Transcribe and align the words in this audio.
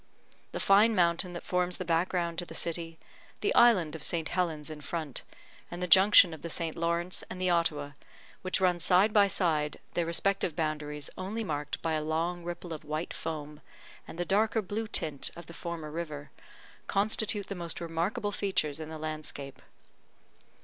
The 0.51 0.59
fine 0.59 0.95
mountain 0.95 1.33
that 1.33 1.43
forms 1.43 1.77
the 1.77 1.85
background 1.85 2.39
to 2.39 2.45
the 2.47 2.55
city, 2.55 2.97
the 3.41 3.53
Island 3.53 3.93
of 3.93 4.01
St. 4.01 4.29
Helens 4.29 4.71
in 4.71 4.81
front, 4.81 5.21
and 5.69 5.79
the 5.79 5.85
junction 5.85 6.33
of 6.33 6.41
the 6.41 6.49
St. 6.49 6.75
Lawrence 6.75 7.23
and 7.29 7.39
the 7.39 7.51
Ottawa 7.51 7.91
which 8.41 8.59
run 8.59 8.79
side 8.79 9.13
by 9.13 9.27
side, 9.27 9.77
their 9.93 10.07
respective 10.07 10.55
boundaries 10.55 11.11
only 11.19 11.43
marked 11.43 11.79
by 11.83 11.93
a 11.93 12.01
long 12.03 12.43
ripple 12.43 12.73
of 12.73 12.83
white 12.83 13.13
foam, 13.13 13.61
and 14.07 14.17
the 14.17 14.25
darker 14.25 14.63
blue 14.63 14.87
tint 14.87 15.29
of 15.35 15.45
the 15.45 15.53
former 15.53 15.91
river 15.91 16.31
constitute 16.87 17.45
the 17.45 17.53
most 17.53 17.79
remarkable 17.79 18.31
features 18.31 18.79
in 18.79 18.89
the 18.89 18.97
landscape. 18.97 19.61